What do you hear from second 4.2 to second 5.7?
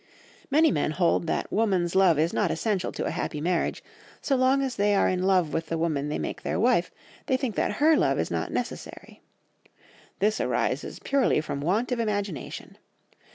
long as they are in love with